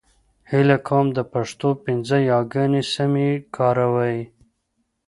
هيله 0.51 0.77
کوم 0.87 1.05
د 1.17 1.19
پښتو 1.33 1.69
پنځه 1.83 2.17
يېګانې 2.29 2.81
سمې 2.93 3.29
کاروئ! 3.55 4.17